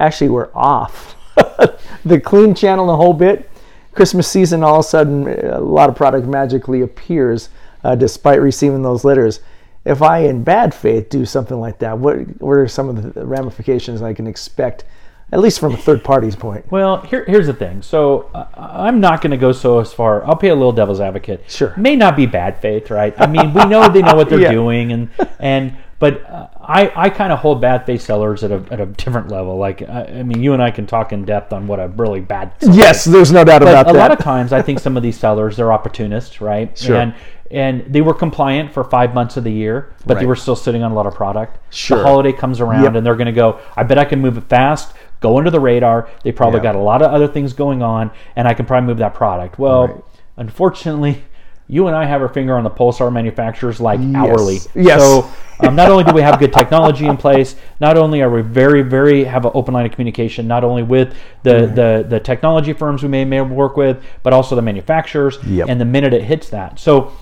actually 0.00 0.30
were 0.30 0.50
off 0.54 1.14
the 2.04 2.20
clean 2.20 2.54
channel 2.54 2.86
the 2.86 2.96
whole 2.96 3.12
bit. 3.12 3.48
Christmas 3.96 4.28
season, 4.28 4.62
all 4.62 4.80
of 4.80 4.84
a 4.84 4.88
sudden, 4.88 5.26
a 5.28 5.58
lot 5.60 5.88
of 5.88 5.96
product 5.96 6.26
magically 6.26 6.82
appears 6.82 7.48
uh, 7.82 7.94
despite 7.94 8.40
receiving 8.40 8.82
those 8.82 9.04
letters. 9.04 9.40
If 9.84 10.02
I, 10.02 10.18
in 10.18 10.42
bad 10.44 10.74
faith, 10.74 11.08
do 11.08 11.24
something 11.24 11.58
like 11.58 11.78
that, 11.80 11.98
what 11.98 12.16
what 12.40 12.52
are 12.52 12.68
some 12.68 12.88
of 12.88 13.14
the 13.14 13.24
ramifications 13.26 14.02
I 14.02 14.14
can 14.14 14.26
expect, 14.26 14.84
at 15.32 15.38
least 15.38 15.60
from 15.60 15.74
a 15.74 15.76
third 15.76 16.02
party's 16.02 16.34
point? 16.34 16.70
Well, 16.72 17.02
here, 17.02 17.24
here's 17.24 17.46
the 17.46 17.54
thing. 17.54 17.82
So 17.82 18.28
uh, 18.34 18.46
I'm 18.56 18.98
not 19.00 19.20
going 19.22 19.30
to 19.30 19.36
go 19.36 19.52
so 19.52 19.78
as 19.78 19.92
far. 19.92 20.24
I'll 20.26 20.34
play 20.36 20.48
a 20.48 20.54
little 20.56 20.72
devil's 20.72 21.00
advocate. 21.00 21.44
Sure. 21.48 21.72
May 21.76 21.94
not 21.96 22.16
be 22.16 22.26
bad 22.26 22.60
faith, 22.60 22.90
right? 22.90 23.14
I 23.20 23.26
mean, 23.28 23.54
we 23.54 23.64
know 23.64 23.88
they 23.88 24.02
know 24.02 24.16
what 24.16 24.28
they're 24.28 24.40
Yeah. 24.48 24.50
doing, 24.52 24.92
and 24.92 25.08
and 25.38 25.76
but 25.98 26.24
uh, 26.28 26.48
I 26.60 26.92
I 26.94 27.10
kind 27.10 27.32
of 27.32 27.38
hold 27.38 27.60
bad 27.60 27.86
faith 27.86 28.02
sellers 28.02 28.44
at 28.44 28.52
a 28.52 28.62
at 28.70 28.80
a 28.80 28.86
different 28.86 29.28
level. 29.28 29.56
Like 29.56 29.82
I, 29.82 30.04
I 30.04 30.22
mean, 30.22 30.42
you 30.42 30.52
and 30.52 30.62
I 30.62 30.70
can 30.70 30.86
talk 30.86 31.12
in 31.12 31.24
depth 31.24 31.52
on 31.52 31.66
what 31.66 31.78
a 31.80 31.88
really 31.88 32.20
bad. 32.20 32.52
Yes, 32.60 33.04
there's 33.04 33.32
no 33.32 33.44
doubt 33.44 33.60
but 33.60 33.68
about 33.68 33.90
a 33.90 33.92
that. 33.92 33.96
A 33.96 33.98
lot 33.98 34.10
of 34.10 34.18
times 34.18 34.52
I 34.52 34.62
think 34.62 34.78
some 34.80 34.96
of 34.96 35.02
these 35.02 35.18
sellers 35.18 35.56
they're 35.56 35.72
opportunists, 35.72 36.40
right? 36.40 36.76
Sure. 36.76 36.96
And 36.96 37.14
and 37.50 37.84
they 37.92 38.00
were 38.00 38.12
compliant 38.14 38.72
for 38.72 38.82
five 38.82 39.14
months 39.14 39.36
of 39.36 39.44
the 39.44 39.52
year, 39.52 39.94
but 40.04 40.18
they 40.18 40.26
were 40.26 40.34
still 40.34 40.56
sitting 40.56 40.82
on 40.82 40.90
a 40.90 40.94
lot 40.94 41.06
of 41.06 41.14
product. 41.14 41.58
Sure. 41.72 41.98
The 41.98 42.04
holiday 42.04 42.32
comes 42.32 42.60
around 42.60 42.82
Yep. 42.82 42.94
and 42.96 43.06
they're 43.06 43.14
going 43.14 43.26
to 43.26 43.32
go. 43.32 43.60
I 43.76 43.84
bet 43.84 43.98
I 43.98 44.04
can 44.04 44.20
move 44.20 44.36
it 44.36 44.44
fast. 44.48 44.94
Go 45.20 45.38
under 45.38 45.50
the 45.50 45.60
radar. 45.60 46.08
They 46.24 46.32
probably 46.32 46.58
Yeah. 46.58 46.64
got 46.64 46.74
a 46.74 46.80
lot 46.80 47.02
of 47.02 47.12
other 47.12 47.28
things 47.28 47.52
going 47.52 47.82
on, 47.84 48.10
and 48.34 48.48
I 48.48 48.54
can 48.54 48.66
probably 48.66 48.88
move 48.88 48.98
that 48.98 49.14
product. 49.14 49.60
Well, 49.60 49.86
Right. 49.86 49.96
unfortunately. 50.38 51.22
You 51.68 51.88
and 51.88 51.96
I 51.96 52.04
have 52.04 52.22
our 52.22 52.28
finger 52.28 52.56
on 52.56 52.64
the 52.64 52.70
pulse 52.70 53.00
our 53.00 53.10
manufacturers 53.10 53.80
like 53.80 53.98
hourly. 54.14 54.58
Yes. 54.74 55.00
So 55.00 55.28
um, 55.60 55.74
not 55.74 55.90
only 55.90 56.04
do 56.04 56.12
we 56.12 56.22
have 56.22 56.38
good 56.38 56.52
technology 56.52 57.06
in 57.06 57.16
place, 57.16 57.56
not 57.80 57.96
only 57.98 58.22
are 58.22 58.30
we 58.30 58.42
very, 58.42 58.82
very 58.82 59.24
have 59.24 59.44
an 59.44 59.50
open 59.54 59.74
line 59.74 59.86
of 59.86 59.92
communication, 59.92 60.46
not 60.46 60.62
only 60.62 60.82
with 60.82 61.14
the, 61.42 61.66
the, 61.66 62.06
the 62.08 62.20
technology 62.20 62.72
firms 62.72 63.02
we 63.02 63.08
may, 63.08 63.24
may 63.24 63.40
work 63.40 63.76
with, 63.76 64.02
but 64.22 64.32
also 64.32 64.54
the 64.54 64.62
manufacturers. 64.62 65.38
Yep. 65.44 65.68
And 65.68 65.80
the 65.80 65.84
minute 65.84 66.12
it 66.14 66.22
hits 66.22 66.50
that, 66.50 66.78
so 66.78 67.12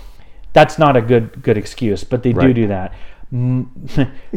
that's 0.53 0.77
not 0.79 0.95
a 0.95 1.01
good 1.01 1.41
good 1.43 1.57
excuse, 1.57 2.03
but 2.03 2.23
they 2.23 2.31
do 2.31 2.39
Right. 2.39 2.55
do 2.55 2.67
that. 2.67 2.93
Mm, 3.33 3.67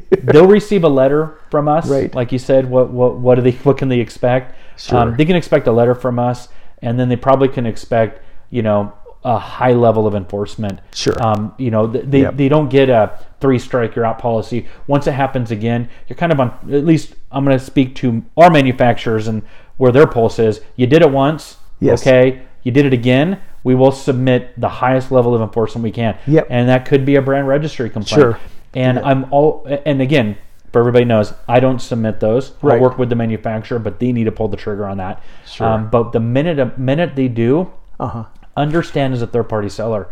They'll 0.25 0.47
receive 0.49 0.83
a 0.85 0.89
letter 0.89 1.39
from 1.51 1.69
us, 1.69 1.89
Right. 1.89 2.13
like 2.15 2.33
you 2.33 2.39
said. 2.39 2.69
What 2.69 2.91
what 2.91 3.17
what 3.19 3.35
do 3.37 3.43
they 3.43 3.53
what 3.53 3.79
can 3.79 3.89
they 3.89 4.01
expect? 4.01 4.55
Sure. 4.77 4.99
Um, 4.99 5.17
they 5.17 5.25
can 5.25 5.37
expect 5.37 5.67
a 5.69 5.73
letter 5.73 5.95
from 5.95 6.19
us, 6.19 6.49
and 6.83 6.99
then 6.99 7.09
they 7.09 7.17
probably 7.17 7.49
can 7.49 7.67
expect 7.67 8.21
you 8.51 8.63
know 8.63 8.93
a 9.35 9.39
high 9.39 9.73
level 9.75 10.07
of 10.07 10.15
enforcement. 10.15 10.81
Sure. 10.95 11.15
Um, 11.23 11.55
you 11.59 11.71
know 11.71 11.87
they 11.87 12.23
Yep. 12.23 12.37
they 12.37 12.49
don't 12.49 12.69
get 12.71 12.89
a 12.89 13.19
three 13.41 13.59
strike 13.59 13.95
you're 13.95 14.05
out 14.07 14.19
policy. 14.19 14.67
Once 14.87 15.07
it 15.07 15.13
happens 15.13 15.51
again, 15.51 15.89
you're 16.09 16.17
kind 16.17 16.33
of 16.33 16.41
on. 16.41 16.49
At 16.73 16.85
least 16.87 17.15
I'm 17.31 17.45
going 17.45 17.59
to 17.59 17.65
speak 17.65 17.95
to 17.97 18.25
our 18.37 18.51
manufacturers 18.51 19.29
and 19.29 19.43
where 19.77 19.93
their 19.93 20.07
pulse 20.07 20.39
is. 20.39 20.61
You 20.77 20.87
did 20.87 21.03
it 21.03 21.11
once, 21.11 21.57
Yes. 21.79 22.03
okay. 22.07 22.43
You 22.63 22.73
did 22.73 22.87
it 22.87 22.93
again. 22.93 23.39
We 23.65 23.75
will 23.75 23.93
submit 23.93 24.59
the 24.61 24.69
highest 24.69 25.13
level 25.13 25.35
of 25.35 25.43
enforcement 25.43 25.83
we 25.85 25.91
can. 25.93 26.17
Yep. 26.27 26.47
And 26.51 26.69
that 26.69 26.87
could 26.87 27.05
be 27.05 27.17
a 27.17 27.23
brand 27.23 27.47
registry 27.49 27.91
complaint. 27.91 28.21
Sure. 28.23 28.39
And 28.75 28.99
I'm 28.99 29.27
all. 29.33 29.67
And 29.87 30.01
again, 30.01 30.37
for 30.73 30.79
everybody 30.81 31.05
knows, 31.05 31.35
I 31.47 31.61
don't 31.61 31.81
submit 31.81 32.19
those. 32.21 32.53
Right. 32.63 32.79
I 32.79 32.81
work 32.81 32.99
with 32.99 33.09
the 33.11 33.15
manufacturer, 33.17 33.79
but 33.79 34.01
they 34.01 34.11
need 34.13 34.25
to 34.25 34.33
pull 34.33 34.49
the 34.49 34.57
trigger 34.57 34.87
on 34.87 34.97
that. 34.99 35.23
Sure. 35.47 35.67
Um, 35.67 35.91
but 35.91 36.13
the 36.13 36.21
minute 36.21 36.59
a 36.59 36.73
minute 36.79 37.15
they 37.15 37.29
do, 37.29 37.71
Uh 38.01 38.07
huh. 38.09 38.25
Understand 38.63 39.15
as 39.15 39.23
a 39.23 39.27
third 39.27 39.49
party 39.49 39.69
seller, 39.69 40.09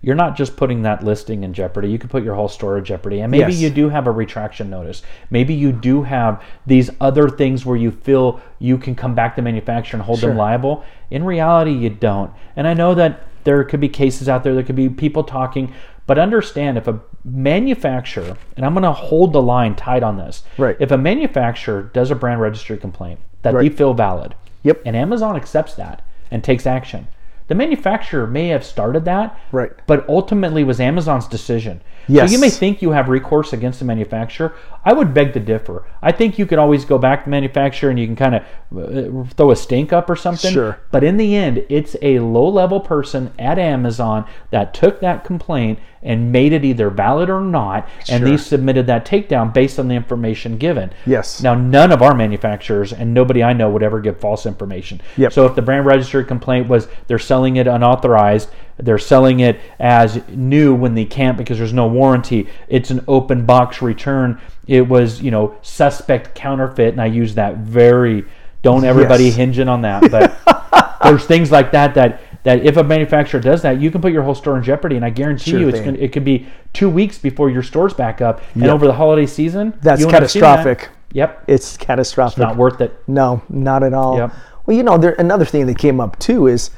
you're 0.00 0.14
not 0.14 0.36
just 0.36 0.56
putting 0.56 0.82
that 0.82 1.02
listing 1.02 1.42
in 1.42 1.52
jeopardy. 1.52 1.90
You 1.90 1.98
could 1.98 2.10
put 2.10 2.22
your 2.22 2.36
whole 2.36 2.46
store 2.48 2.78
in 2.78 2.84
jeopardy. 2.84 3.20
And 3.20 3.32
maybe 3.32 3.52
Yes. 3.52 3.60
you 3.62 3.70
do 3.70 3.88
have 3.88 4.06
a 4.06 4.12
retraction 4.12 4.70
notice. 4.70 5.02
Maybe 5.28 5.54
you 5.54 5.72
do 5.72 6.02
have 6.04 6.40
these 6.66 6.88
other 7.00 7.28
things 7.28 7.66
where 7.66 7.76
you 7.76 7.90
feel 7.90 8.40
you 8.60 8.78
can 8.78 8.94
come 8.94 9.14
back 9.16 9.34
to 9.36 9.42
manufacturer 9.42 9.98
and 9.98 10.06
hold 10.06 10.20
Sure. 10.20 10.28
them 10.30 10.38
liable. 10.38 10.84
In 11.10 11.24
reality, 11.24 11.72
you 11.72 11.90
don't. 11.90 12.30
And 12.54 12.68
I 12.68 12.74
know 12.74 12.94
that 12.94 13.20
there 13.42 13.64
could 13.64 13.80
be 13.80 13.88
cases 13.88 14.28
out 14.28 14.44
there, 14.44 14.54
there 14.54 14.62
could 14.62 14.76
be 14.76 14.88
people 14.88 15.24
talking, 15.24 15.72
but 16.06 16.16
understand 16.18 16.78
if 16.78 16.86
a 16.86 17.00
manufacturer, 17.24 18.36
and 18.56 18.64
I'm 18.64 18.74
going 18.74 18.84
to 18.84 18.92
hold 18.92 19.32
the 19.32 19.42
line 19.42 19.74
tight 19.74 20.02
on 20.04 20.16
this. 20.16 20.44
Right. 20.56 20.76
If 20.78 20.90
a 20.92 20.98
manufacturer 20.98 21.82
does 21.92 22.10
a 22.10 22.14
brand 22.14 22.40
registry 22.40 22.76
complaint 22.76 23.18
that 23.42 23.54
they 23.54 23.68
feel 23.68 23.94
valid, 23.94 24.34
Yep. 24.62 24.82
and 24.86 24.94
Amazon 24.94 25.34
accepts 25.34 25.74
that 25.74 26.02
and 26.30 26.44
takes 26.44 26.66
action, 26.66 27.08
the 27.48 27.54
manufacturer 27.54 28.26
may 28.26 28.48
have 28.48 28.64
started 28.64 29.04
that, 29.06 29.38
Right. 29.52 29.72
But 29.86 30.08
ultimately, 30.08 30.64
was 30.64 30.80
Amazon's 30.80 31.26
decision. 31.26 31.80
Yes. 32.06 32.30
So 32.30 32.34
you 32.34 32.40
may 32.40 32.48
think 32.50 32.80
you 32.80 32.92
have 32.92 33.08
recourse 33.08 33.52
against 33.52 33.80
the 33.80 33.84
manufacturer. 33.84 34.54
I 34.84 34.94
would 34.94 35.12
beg 35.12 35.34
to 35.34 35.40
differ. 35.40 35.84
I 36.00 36.12
think 36.12 36.38
you 36.38 36.46
could 36.46 36.58
always 36.58 36.84
go 36.86 36.96
back 36.96 37.20
to 37.20 37.24
the 37.26 37.30
manufacturer 37.30 37.90
and 37.90 37.98
you 37.98 38.06
can 38.06 38.16
kind 38.16 38.34
of 38.36 38.42
uh, 38.74 39.28
throw 39.34 39.50
a 39.50 39.56
stink 39.56 39.92
up 39.92 40.08
or 40.08 40.16
something. 40.16 40.52
Sure. 40.52 40.78
But 40.90 41.04
in 41.04 41.18
the 41.18 41.36
end, 41.36 41.66
it's 41.68 41.96
a 42.00 42.20
low-level 42.20 42.80
person 42.80 43.32
at 43.38 43.58
Amazon 43.58 44.24
that 44.50 44.72
took 44.72 45.00
that 45.00 45.24
complaint 45.24 45.78
and 46.02 46.30
made 46.32 46.52
it 46.52 46.64
either 46.64 46.90
valid 46.90 47.28
or 47.28 47.40
not, 47.40 47.88
and 48.08 48.20
Sure. 48.20 48.30
they 48.30 48.36
submitted 48.36 48.86
that 48.86 49.04
takedown 49.04 49.52
based 49.52 49.78
on 49.80 49.88
the 49.88 49.94
information 49.96 50.56
given. 50.56 50.90
Yes. 51.04 51.42
Now, 51.42 51.54
none 51.54 51.90
of 51.90 52.02
our 52.02 52.14
manufacturers 52.14 52.92
and 52.92 53.12
nobody 53.12 53.42
I 53.42 53.52
know 53.52 53.68
would 53.68 53.82
ever 53.82 54.00
give 54.00 54.18
false 54.20 54.46
information. 54.46 55.00
Yep. 55.16 55.32
So 55.32 55.44
if 55.44 55.56
the 55.56 55.62
brand 55.62 55.86
registry 55.86 56.24
complaint 56.24 56.68
was 56.68 56.86
they're 57.08 57.18
selling 57.18 57.37
it 57.56 57.66
unauthorized, 57.66 58.50
they're 58.76 58.98
selling 58.98 59.40
it 59.40 59.60
as 59.80 60.20
new 60.28 60.74
when 60.74 60.94
they 60.94 61.04
can't 61.04 61.36
because 61.36 61.58
there's 61.58 61.72
no 61.72 61.86
warranty, 61.86 62.48
it's 62.68 62.90
an 62.90 63.04
open 63.08 63.44
box 63.46 63.82
return, 63.82 64.40
it 64.66 64.86
was, 64.88 65.20
you 65.22 65.30
know, 65.30 65.56
suspect 65.62 66.34
counterfeit, 66.34 66.92
and 66.92 67.00
I 67.00 67.06
use 67.06 67.34
that 67.34 67.56
very, 67.58 68.24
don't 68.62 68.84
everybody 68.84 69.24
Yes. 69.24 69.34
hinge 69.36 69.58
in 69.58 69.68
on 69.68 69.82
that, 69.82 70.10
but 70.10 70.98
there's 71.02 71.24
things 71.24 71.50
like 71.50 71.72
that 71.72 71.94
that 71.94 72.20
that 72.44 72.64
if 72.64 72.76
a 72.76 72.84
manufacturer 72.84 73.40
does 73.40 73.62
that, 73.62 73.80
you 73.80 73.90
can 73.90 74.00
put 74.00 74.12
your 74.12 74.22
whole 74.22 74.34
store 74.34 74.56
in 74.56 74.62
jeopardy, 74.62 74.94
and 74.96 75.04
I 75.04 75.10
guarantee 75.10 75.50
Sure 75.50 75.60
you, 75.60 75.68
it's 75.68 75.80
to 75.80 76.02
it 76.02 76.12
could 76.12 76.24
be 76.24 76.46
two 76.72 76.88
weeks 76.88 77.18
before 77.18 77.50
your 77.50 77.64
store's 77.64 77.92
back 77.92 78.20
up, 78.20 78.40
and 78.54 78.64
over 78.66 78.86
the 78.86 78.92
holiday 78.92 79.26
season, 79.26 79.74
That's 79.82 80.00
you 80.00 80.06
won't 80.06 80.20
have 80.20 80.30
seen 80.30 80.42
that. 80.42 80.56
catastrophic. 80.64 80.90
Yep, 81.12 81.44
It's 81.48 81.76
catastrophic. 81.76 82.38
not 82.38 82.56
worth 82.56 82.80
it. 82.80 82.96
No, 83.08 83.42
not 83.48 83.82
at 83.82 83.92
all. 83.92 84.16
Yep. 84.18 84.32
Well, 84.66 84.76
you 84.76 84.82
know, 84.82 84.98
there, 84.98 85.14
another 85.18 85.44
thing 85.46 85.66
that 85.66 85.78
came 85.78 86.00
up 86.00 86.18
too 86.18 86.46
is 86.46 86.70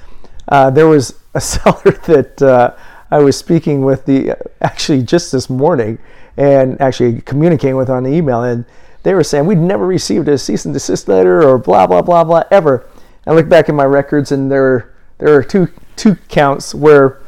uh, 0.50 0.70
there 0.70 0.88
was 0.88 1.18
a 1.34 1.40
seller 1.40 1.92
that 2.06 2.42
uh, 2.42 2.74
I 3.10 3.18
was 3.18 3.36
speaking 3.36 3.84
with 3.84 4.04
the 4.06 4.36
actually 4.60 5.02
just 5.02 5.32
this 5.32 5.48
morning 5.48 5.98
and 6.36 6.80
actually 6.80 7.20
communicating 7.22 7.76
with 7.76 7.90
on 7.90 8.04
the 8.04 8.10
email, 8.10 8.42
and 8.42 8.64
they 9.02 9.14
were 9.14 9.24
saying 9.24 9.46
we'd 9.46 9.58
never 9.58 9.86
received 9.86 10.28
a 10.28 10.38
cease 10.38 10.64
and 10.64 10.74
desist 10.74 11.08
letter 11.08 11.42
or 11.42 11.58
blah 11.58 11.86
blah 11.86 12.02
blah 12.02 12.24
blah 12.24 12.44
ever. 12.50 12.86
I 13.26 13.32
look 13.32 13.48
back 13.48 13.68
in 13.68 13.74
my 13.74 13.84
records, 13.84 14.32
and 14.32 14.50
there 14.50 14.94
there 15.18 15.34
are 15.34 15.42
two 15.42 15.68
two 15.96 16.16
counts 16.28 16.74
where 16.74 17.20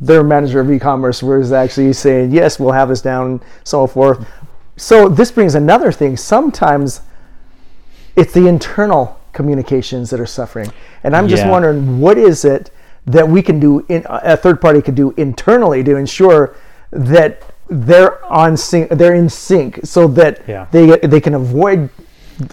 their 0.00 0.22
manager 0.22 0.60
of 0.60 0.70
e-commerce 0.70 1.22
was 1.22 1.50
actually 1.50 1.92
saying 1.92 2.30
yes, 2.30 2.60
we'll 2.60 2.72
have 2.72 2.88
this 2.88 3.02
down, 3.02 3.26
and 3.26 3.44
so 3.64 3.86
forth. 3.86 4.26
So 4.76 5.08
this 5.08 5.30
brings 5.30 5.54
another 5.54 5.92
thing. 5.92 6.16
Sometimes 6.16 7.02
it's 8.16 8.32
the 8.32 8.46
internal 8.46 9.18
communications 9.32 10.10
that 10.10 10.20
are 10.20 10.26
suffering. 10.26 10.70
And 11.04 11.16
I'm 11.16 11.28
just 11.28 11.44
Yeah. 11.44 11.50
wondering 11.50 12.00
what 12.00 12.18
is 12.18 12.44
it 12.44 12.70
that 13.06 13.28
we 13.28 13.42
can 13.42 13.58
do 13.58 13.84
in 13.88 14.04
a 14.08 14.36
third 14.36 14.60
party 14.60 14.80
could 14.80 14.94
do 14.94 15.12
internally 15.16 15.82
to 15.84 15.96
ensure 15.96 16.54
that 16.92 17.42
they're 17.68 18.22
on 18.26 18.56
sync 18.56 18.90
they're 18.90 19.14
in 19.14 19.28
sync 19.28 19.80
so 19.84 20.06
that 20.08 20.40
Yeah. 20.46 20.66
they 20.70 20.96
they 20.98 21.20
can 21.20 21.34
avoid 21.34 21.88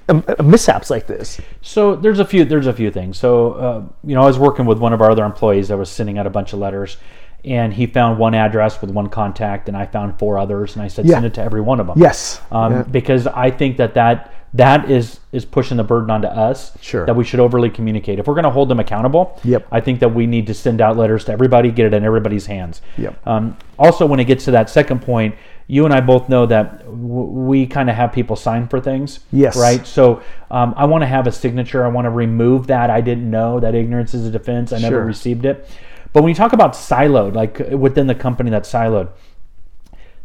um, 0.08 0.24
uh, 0.28 0.44
mishaps 0.44 0.90
like 0.90 1.08
this. 1.08 1.40
So 1.62 1.96
there's 1.96 2.20
a 2.20 2.26
few 2.26 2.46
there's 2.46 2.68
a 2.68 2.74
few 2.74 2.92
things. 2.92 3.18
So 3.18 3.54
uh, 3.54 3.82
you 4.04 4.16
know, 4.16 4.22
I 4.22 4.26
was 4.26 4.38
working 4.40 4.66
with 4.66 4.78
one 4.80 4.94
of 4.94 5.02
our 5.02 5.12
other 5.12 5.26
employees 5.26 5.68
that 5.70 5.78
was 5.78 5.90
sending 5.90 6.18
out 6.18 6.28
a 6.28 6.30
bunch 6.30 6.54
of 6.54 6.60
letters, 6.60 6.98
and 7.44 7.74
he 7.74 7.86
found 7.88 8.18
one 8.20 8.34
address 8.36 8.82
with 8.82 8.92
one 8.92 9.08
contact, 9.08 9.68
and 9.68 9.76
I 9.78 9.86
found 9.86 10.20
four 10.20 10.38
others, 10.38 10.76
and 10.76 10.84
I 10.84 10.88
said 10.90 11.06
Yeah. 11.06 11.16
send 11.16 11.26
it 11.26 11.34
to 11.36 11.42
every 11.42 11.62
one 11.62 11.80
of 11.80 11.88
them. 11.88 11.98
Yes. 11.98 12.42
um, 12.52 12.84
because 12.92 13.26
I 13.28 13.50
think 13.52 13.78
that 13.78 13.94
that 13.96 14.32
that 14.54 14.90
is 14.90 15.20
is 15.32 15.46
pushing 15.46 15.78
the 15.78 15.84
burden 15.84 16.10
onto 16.10 16.28
us. 16.28 16.72
Sure. 16.82 17.06
That 17.06 17.16
we 17.16 17.24
should 17.24 17.40
overly 17.40 17.70
communicate. 17.70 18.18
If 18.20 18.28
we're 18.28 18.34
going 18.34 18.46
to 18.46 18.50
hold 18.50 18.68
them 18.70 18.80
accountable, 18.80 19.40
Yep. 19.44 19.68
I 19.72 19.80
think 19.80 20.00
that 20.00 20.14
we 20.14 20.26
need 20.26 20.48
to 20.48 20.54
send 20.56 20.82
out 20.82 20.98
letters 20.98 21.26
to 21.26 21.32
everybody, 21.32 21.70
get 21.72 21.86
it 21.86 21.94
in 21.94 22.04
everybody's 22.04 22.48
hands. 22.48 22.82
Yep. 22.98 23.28
Um, 23.28 23.58
also, 23.78 24.06
when 24.08 24.20
it 24.20 24.26
gets 24.26 24.46
to 24.46 24.52
that 24.52 24.70
second 24.70 25.02
point, 25.04 25.36
you 25.68 25.86
and 25.86 25.94
I 25.94 26.02
both 26.02 26.30
know 26.30 26.48
that 26.48 26.80
w- 26.86 26.98
we 26.98 27.68
kind 27.68 27.92
of 27.92 27.96
have 27.96 28.12
people 28.12 28.36
sign 28.36 28.68
for 28.68 28.80
things. 28.82 29.20
Yes. 29.32 29.56
Right. 29.56 29.86
So 29.86 30.24
um, 30.50 30.74
I 30.76 30.86
want 30.86 31.04
to 31.04 31.08
have 31.08 31.28
a 31.28 31.32
signature. 31.32 31.86
I 31.86 31.90
want 31.90 32.06
to 32.06 32.10
remove 32.10 32.66
that. 32.68 32.90
I 32.90 33.02
didn't 33.02 33.30
know 33.30 33.60
that 33.60 33.76
ignorance 33.76 34.16
is 34.16 34.26
a 34.26 34.32
defense. 34.32 34.74
I 34.74 34.80
never 34.80 34.96
Sure. 34.96 35.06
received 35.06 35.46
it. 35.46 35.70
But 36.12 36.24
when 36.24 36.30
you 36.30 36.36
talk 36.36 36.54
about 36.54 36.74
siloed, 36.74 37.36
like 37.36 37.60
within 37.72 38.08
the 38.08 38.16
company 38.16 38.50
that's 38.50 38.72
siloed, 38.72 39.10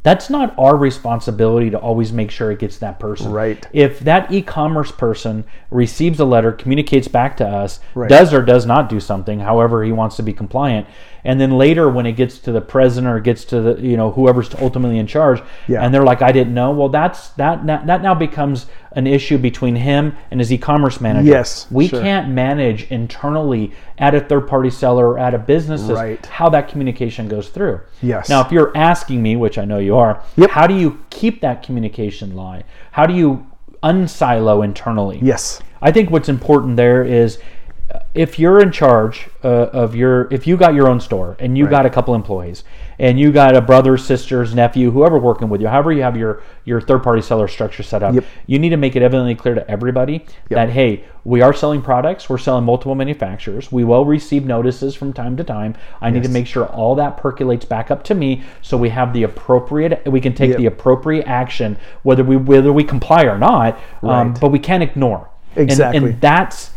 that's 0.04 0.30
not 0.30 0.54
our 0.58 0.76
responsibility 0.76 1.70
to 1.70 1.78
always 1.78 2.12
make 2.12 2.30
sure 2.30 2.52
it 2.52 2.60
gets 2.60 2.76
that 2.78 3.00
person. 3.00 3.32
Right. 3.32 3.66
If 3.72 4.00
that 4.00 4.30
e-commerce 4.30 4.92
person 4.92 5.44
receives 5.70 6.20
a 6.20 6.24
letter, 6.26 6.52
communicates 6.52 7.08
back 7.08 7.36
to 7.38 7.48
us, 7.48 7.80
Right. 7.94 8.08
does 8.08 8.32
or 8.32 8.42
does 8.42 8.66
not 8.66 8.88
do 8.88 9.00
something, 9.00 9.40
however 9.40 9.82
he 9.82 9.92
wants 9.92 10.16
to 10.16 10.22
be 10.22 10.34
compliant, 10.34 10.86
and 11.24 11.40
then 11.40 11.52
later 11.52 11.88
when 11.88 12.06
it 12.06 12.12
gets 12.12 12.38
to 12.40 12.52
the 12.52 12.60
president 12.60 13.12
or 13.14 13.18
gets 13.20 13.44
to 13.46 13.60
the 13.60 13.80
you 13.80 13.96
know 13.96 14.10
whoever's 14.10 14.54
ultimately 14.56 14.98
in 14.98 15.06
charge, 15.06 15.42
Yeah. 15.68 15.82
and 15.82 15.92
they're 15.92 16.04
like, 16.04 16.22
I 16.22 16.32
didn't 16.32 16.54
know. 16.54 16.70
Well, 16.72 16.88
that's 16.90 17.30
that 17.30 17.66
that 17.66 17.86
that 17.86 18.02
now 18.02 18.14
becomes 18.14 18.66
an 18.92 19.06
issue 19.08 19.38
between 19.38 19.74
him 19.74 20.16
and 20.30 20.38
his 20.38 20.52
e-commerce 20.52 21.00
manager. 21.00 21.28
Yes, 21.28 21.66
we 21.70 21.88
sure. 21.88 22.00
can't 22.00 22.28
manage 22.28 22.84
internally 22.92 23.72
at 23.98 24.14
a 24.14 24.20
third-party 24.20 24.70
seller 24.70 25.08
or 25.10 25.18
at 25.18 25.34
a 25.34 25.38
business 25.38 25.82
Right. 25.82 26.24
how 26.26 26.48
that 26.50 26.68
communication 26.68 27.26
goes 27.26 27.48
through. 27.48 27.80
Yes. 28.02 28.28
Now, 28.28 28.40
if 28.42 28.52
you're 28.52 28.70
asking 28.76 29.20
me, 29.20 29.34
which 29.34 29.58
I 29.58 29.64
know 29.64 29.78
you 29.78 29.96
are, 29.96 30.20
Yep. 30.36 30.50
how 30.50 30.66
do 30.68 30.74
you 30.74 30.98
keep 31.10 31.40
that 31.40 31.62
communication 31.64 32.36
line? 32.36 32.62
How 32.92 33.04
do 33.06 33.14
you 33.14 33.44
unsilo 33.82 34.64
internally? 34.64 35.18
Yes. 35.22 35.60
I 35.82 35.90
think 35.92 36.10
what's 36.10 36.28
important 36.28 36.76
there 36.76 37.02
is 37.04 37.38
if 38.14 38.38
you're 38.38 38.60
in 38.60 38.70
charge 38.70 39.28
uh, 39.42 39.48
of 39.48 39.96
your, 39.96 40.28
if 40.32 40.46
you 40.46 40.56
got 40.56 40.72
your 40.74 40.88
own 40.88 41.00
store 41.00 41.36
and 41.40 41.58
you 41.58 41.64
Right. 41.64 41.70
got 41.70 41.86
a 41.86 41.90
couple 41.90 42.14
employees 42.14 42.62
and 42.98 43.18
you 43.18 43.32
got 43.32 43.56
a 43.56 43.60
brother, 43.60 43.96
sisters, 43.96 44.54
nephew, 44.54 44.92
whoever 44.92 45.18
working 45.18 45.48
with 45.48 45.60
you, 45.60 45.66
however 45.66 45.92
you 45.92 46.02
have 46.02 46.16
your 46.16 46.40
your 46.64 46.80
third 46.80 47.02
party 47.02 47.20
seller 47.20 47.48
structure 47.48 47.82
set 47.82 48.02
up, 48.04 48.14
Yep. 48.14 48.24
you 48.46 48.58
need 48.60 48.68
to 48.70 48.76
make 48.76 48.94
it 48.94 49.02
evidently 49.02 49.34
clear 49.34 49.54
to 49.56 49.68
everybody 49.68 50.24
that 50.48 50.70
hey, 50.70 51.02
we 51.24 51.42
are 51.42 51.52
selling 51.52 51.82
products, 51.82 52.28
we're 52.30 52.38
selling 52.38 52.64
multiple 52.64 52.94
manufacturers, 52.94 53.72
we 53.72 53.82
will 53.82 54.04
receive 54.04 54.46
notices 54.46 54.94
from 54.94 55.12
time 55.12 55.36
to 55.36 55.42
time. 55.44 55.74
I 56.00 56.10
need 56.10 56.22
to 56.22 56.28
make 56.28 56.46
sure 56.46 56.66
all 56.66 56.94
that 56.94 57.16
percolates 57.16 57.64
back 57.64 57.90
up 57.90 58.04
to 58.04 58.14
me 58.14 58.44
so 58.62 58.76
we 58.76 58.90
have 58.90 59.12
the 59.12 59.24
appropriate, 59.24 60.06
we 60.06 60.20
can 60.20 60.34
take 60.34 60.50
Yep. 60.50 60.58
the 60.58 60.66
appropriate 60.66 61.26
action 61.26 61.76
whether 62.04 62.22
we 62.22 62.36
whether 62.36 62.72
we 62.72 62.84
comply 62.84 63.24
or 63.24 63.38
not, 63.38 63.76
um, 64.04 64.30
Right. 64.30 64.40
but 64.40 64.50
we 64.52 64.60
can't 64.60 64.84
ignore. 64.84 65.28
And- 65.56 65.64
Exactly. 65.70 66.10
and 66.12 66.20
that's 66.20 66.70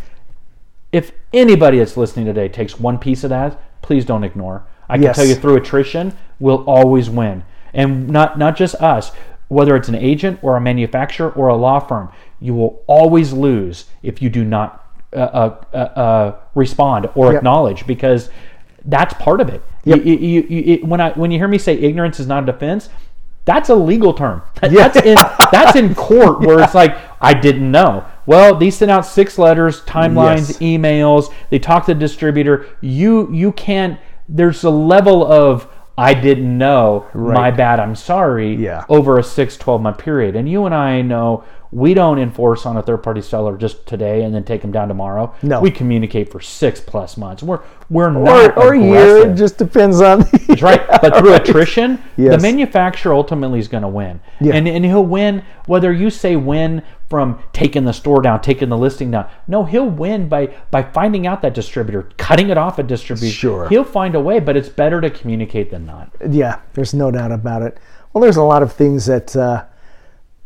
if 0.91 1.11
anybody 1.33 1.79
that's 1.79 1.97
listening 1.97 2.25
today 2.25 2.47
takes 2.47 2.79
one 2.79 2.97
piece 2.97 3.23
of 3.23 3.29
that, 3.29 3.59
please 3.81 4.05
don't 4.05 4.23
ignore. 4.23 4.63
I 4.89 4.95
can 4.95 5.03
Yes. 5.03 5.15
tell 5.17 5.25
you 5.25 5.35
through 5.35 5.55
attrition, 5.57 6.13
we'll 6.39 6.63
always 6.65 7.09
win. 7.09 7.43
And 7.73 8.07
not 8.09 8.37
not 8.39 8.55
just 8.55 8.75
us, 8.75 9.11
whether 9.49 9.75
it's 9.75 9.89
an 9.89 9.95
agent 9.95 10.39
or 10.41 10.55
a 10.55 10.61
manufacturer 10.61 11.29
or 11.29 11.47
a 11.49 11.55
law 11.55 11.79
firm, 11.79 12.09
you 12.39 12.53
will 12.53 12.81
always 12.87 13.33
lose 13.33 13.85
if 14.03 14.21
you 14.21 14.29
do 14.29 14.43
not 14.43 14.83
uh, 15.13 15.19
uh, 15.19 15.55
uh, 15.73 15.77
uh, 15.77 16.35
respond 16.55 17.09
or 17.15 17.27
Yep. 17.27 17.37
acknowledge 17.37 17.87
because 17.87 18.29
that's 18.85 19.13
part 19.15 19.39
of 19.41 19.47
it. 19.49 19.61
Yep. 19.85 20.05
You- 20.05 20.13
you- 20.15 20.45
you- 20.49 20.63
it- 20.73 20.85
when 20.85 20.99
I 21.01 21.11
when 21.11 21.31
you 21.31 21.37
hear 21.39 21.47
me 21.47 21.57
say 21.57 21.73
ignorance 21.77 22.19
is 22.19 22.27
not 22.27 22.43
a 22.43 22.45
defense, 22.45 22.89
that's 23.45 23.69
a 23.69 23.75
legal 23.75 24.13
term. 24.13 24.41
That- 24.61 24.71
Yeah. 24.73 24.87
That's 24.89 25.05
in 25.05 25.17
that's 25.51 25.75
in 25.77 25.95
court 25.95 26.41
where 26.41 26.59
it's 26.59 26.75
like 26.75 26.95
I 27.21 27.33
didn't 27.33 27.71
know. 27.71 28.03
Well, 28.27 28.55
these 28.55 28.77
sent 28.77 28.91
out 28.91 29.05
six 29.07 29.39
letters, 29.39 29.81
timelines, 29.81 30.49
Yes. 30.49 30.57
emails. 30.59 31.33
They 31.49 31.57
talk 31.57 31.85
to 31.87 31.93
the 31.95 31.99
distributor. 31.99 32.65
You 32.81 33.29
you 33.33 33.51
can't. 33.53 33.97
There's 34.29 34.63
a 34.63 34.69
level 34.69 35.25
of 35.25 35.67
I 35.97 36.13
didn't 36.13 36.55
know. 36.59 37.07
My 37.15 37.49
bad. 37.49 37.79
I'm 37.79 37.95
sorry. 37.95 38.53
Yeah. 38.55 38.83
Over 38.87 39.17
a 39.17 39.23
six, 39.23 39.57
12 39.57 39.81
month 39.81 39.97
period, 39.97 40.35
and 40.35 40.47
you 40.47 40.65
and 40.67 40.75
I 40.75 41.01
know 41.01 41.43
we 41.71 41.93
don't 41.93 42.17
enforce 42.19 42.65
on 42.65 42.77
a 42.77 42.81
third 42.81 43.03
party 43.03 43.21
seller 43.21 43.57
just 43.57 43.85
today 43.85 44.23
and 44.23 44.33
then 44.33 44.43
take 44.43 44.61
them 44.61 44.71
down 44.71 44.87
tomorrow. 44.87 45.33
No. 45.41 45.59
we 45.59 45.69
communicate 45.71 46.31
for 46.31 46.39
six 46.39 46.79
plus 46.79 47.17
months. 47.17 47.43
We're 47.43 47.61
we're 47.89 48.07
Or, 48.07 48.11
not 48.11 48.57
or 48.57 48.73
a 48.73 48.79
year, 48.81 49.29
it 49.29 49.35
just 49.35 49.57
depends 49.57 50.01
on. 50.01 50.19
That's 50.47 50.61
right. 50.61 50.81
But 51.01 51.17
through 51.17 51.33
attrition, 51.35 52.01
the 52.17 52.37
manufacturer 52.39 53.13
ultimately 53.13 53.59
is 53.59 53.67
going 53.67 53.83
to 53.83 53.87
win. 53.89 54.19
Yeah. 54.39 54.55
And, 54.55 54.67
and 54.67 54.83
he'll 54.83 55.05
win 55.05 55.43
whether 55.67 55.91
you 55.93 56.09
say 56.09 56.35
win 56.35 56.83
from 57.09 57.41
taking 57.53 57.85
the 57.85 57.93
store 57.93 58.21
down, 58.21 58.41
taking 58.41 58.67
the 58.69 58.77
listing 58.77 59.11
down. 59.11 59.29
No, 59.47 59.63
he'll 59.63 59.89
win 59.89 60.27
by 60.27 60.47
by 60.71 60.83
finding 60.83 61.27
out 61.27 61.41
that 61.41 61.53
distributor, 61.53 62.09
cutting 62.17 62.49
it 62.49 62.57
off 62.57 62.79
a 62.79 62.83
distributor. 62.83 63.31
Sure. 63.33 63.69
He'll 63.69 63.83
find 63.83 64.15
a 64.15 64.19
way, 64.19 64.39
but 64.39 64.57
it's 64.57 64.69
better 64.69 64.99
to 65.01 65.09
communicate 65.09 65.71
than 65.71 65.85
not. 65.85 66.11
Yeah, 66.29 66.59
there's 66.73 66.93
no 66.93 67.11
doubt 67.11 67.31
about 67.31 67.61
it. 67.61 67.77
Well, 68.13 68.21
there's 68.21 68.37
a 68.37 68.43
lot 68.43 68.63
of 68.63 68.73
things 68.73 69.05
that 69.05 69.35
uh, 69.35 69.65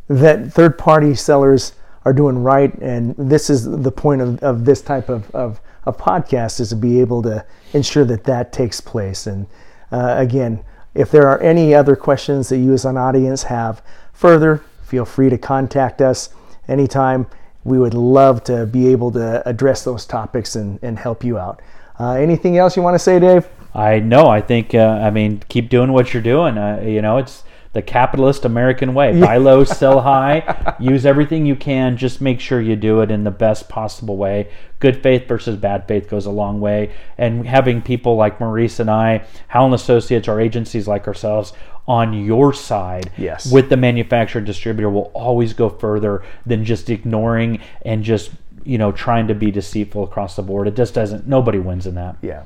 that 0.07 0.51
third-party 0.51 1.15
sellers 1.15 1.73
are 2.03 2.13
doing 2.13 2.41
right, 2.41 2.73
and 2.75 3.15
this 3.17 3.49
is 3.49 3.63
the 3.65 3.91
point 3.91 4.21
of, 4.21 4.39
of 4.43 4.65
this 4.65 4.81
type 4.81 5.09
of, 5.09 5.29
of, 5.31 5.61
of 5.85 5.97
podcast 5.97 6.59
is 6.59 6.69
to 6.69 6.75
be 6.75 6.99
able 6.99 7.21
to 7.21 7.45
ensure 7.73 8.05
that 8.05 8.23
that 8.23 8.51
takes 8.51 8.81
place. 8.81 9.27
And 9.27 9.45
uh, 9.91 10.15
again, 10.17 10.63
if 10.93 11.11
there 11.11 11.27
are 11.27 11.39
any 11.41 11.73
other 11.73 11.95
questions 11.95 12.49
that 12.49 12.57
you 12.57 12.73
as 12.73 12.85
an 12.85 12.97
audience 12.97 13.43
have 13.43 13.81
further, 14.13 14.63
feel 14.83 15.05
free 15.05 15.29
to 15.29 15.37
contact 15.37 16.01
us 16.01 16.29
anytime. 16.67 17.27
We 17.63 17.77
would 17.77 17.93
love 17.93 18.43
to 18.45 18.65
be 18.65 18.87
able 18.87 19.11
to 19.11 19.47
address 19.47 19.83
those 19.83 20.05
topics 20.05 20.55
and, 20.55 20.79
and 20.81 20.97
help 20.97 21.23
you 21.23 21.37
out. 21.37 21.61
Uh, 21.99 22.13
anything 22.13 22.57
else 22.57 22.75
you 22.75 22.81
want 22.81 22.95
to 22.95 22.99
say, 22.99 23.19
Dave? 23.19 23.47
I 23.75 23.99
know. 23.99 24.27
I 24.27 24.41
think. 24.41 24.73
Uh, 24.73 24.99
I 25.01 25.11
mean, 25.11 25.43
keep 25.47 25.69
doing 25.69 25.93
what 25.93 26.13
you're 26.13 26.23
doing. 26.23 26.57
Uh, 26.57 26.81
you 26.83 27.01
know, 27.01 27.17
it's 27.17 27.43
the 27.73 27.81
capitalist 27.81 28.43
American 28.45 28.93
way. 28.93 29.19
Buy 29.19 29.37
low, 29.37 29.63
sell 29.63 30.01
high. 30.11 30.75
Use 30.79 31.05
everything 31.05 31.45
you 31.45 31.55
can. 31.55 31.95
Just 31.97 32.19
make 32.21 32.39
sure 32.39 32.59
you 32.59 32.75
do 32.75 33.01
it 33.01 33.11
in 33.11 33.23
the 33.23 33.31
best 33.31 33.69
possible 33.69 34.17
way. 34.17 34.49
Good 34.79 35.01
faith 35.01 35.27
versus 35.27 35.55
bad 35.57 35.87
faith 35.87 36.09
goes 36.09 36.25
a 36.25 36.31
long 36.31 36.59
way. 36.59 36.91
And 37.17 37.47
having 37.47 37.81
people 37.81 38.15
like 38.17 38.39
Maurice 38.39 38.79
and 38.79 38.89
I, 38.89 39.23
Howland 39.47 39.73
Associates, 39.75 40.27
or 40.27 40.39
agencies 40.41 40.87
like 40.87 41.07
ourselves, 41.07 41.53
on 41.87 42.13
your 42.13 42.53
side 42.53 43.11
Yes. 43.17 43.51
with 43.51 43.69
the 43.69 43.77
manufacturer 43.77 44.41
distributor 44.41 44.89
will 44.89 45.11
always 45.13 45.53
go 45.53 45.67
further 45.67 46.23
than 46.45 46.63
just 46.63 46.89
ignoring 46.89 47.59
and 47.83 48.03
just 48.03 48.31
you 48.63 48.77
know 48.77 48.91
trying 48.91 49.27
to 49.27 49.33
be 49.33 49.49
deceitful 49.49 50.03
across 50.03 50.35
the 50.35 50.43
board. 50.43 50.67
It 50.67 50.75
just 50.75 50.93
doesn't. 50.93 51.27
Nobody 51.27 51.57
wins 51.57 51.87
in 51.87 51.95
that. 51.95 52.17
Yeah. 52.21 52.43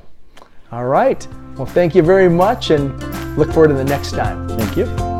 All 0.72 0.86
right. 0.86 1.26
Well, 1.56 1.66
thank 1.66 1.94
you 1.94 2.02
very 2.02 2.28
much 2.30 2.70
and 2.70 2.98
look 3.36 3.52
forward 3.52 3.68
to 3.68 3.74
the 3.74 3.84
next 3.84 4.12
time. 4.12 4.48
Thank 4.48 4.76
you. 4.76 5.15